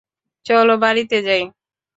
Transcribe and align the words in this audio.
চল 0.45 0.67
বাড়িতে 0.83 1.17
যাই। 1.21 1.43